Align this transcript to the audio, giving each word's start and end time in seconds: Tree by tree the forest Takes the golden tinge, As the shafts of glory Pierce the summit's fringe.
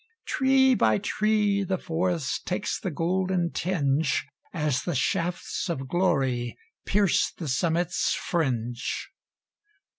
Tree 0.25 0.73
by 0.73 0.97
tree 0.97 1.61
the 1.63 1.77
forest 1.77 2.47
Takes 2.47 2.79
the 2.79 2.89
golden 2.89 3.51
tinge, 3.51 4.25
As 4.51 4.81
the 4.81 4.95
shafts 4.95 5.69
of 5.69 5.87
glory 5.87 6.57
Pierce 6.87 7.31
the 7.31 7.47
summit's 7.47 8.15
fringe. 8.15 9.11